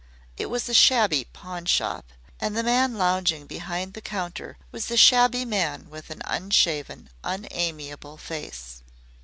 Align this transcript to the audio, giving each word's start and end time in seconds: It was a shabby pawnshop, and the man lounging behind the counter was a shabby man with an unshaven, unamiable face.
It 0.35 0.47
was 0.49 0.67
a 0.67 0.73
shabby 0.73 1.27
pawnshop, 1.31 2.05
and 2.39 2.57
the 2.57 2.63
man 2.63 2.97
lounging 2.97 3.45
behind 3.45 3.93
the 3.93 4.01
counter 4.01 4.57
was 4.71 4.89
a 4.89 4.97
shabby 4.97 5.45
man 5.45 5.91
with 5.91 6.09
an 6.09 6.23
unshaven, 6.25 7.11
unamiable 7.23 8.17
face. 8.17 8.81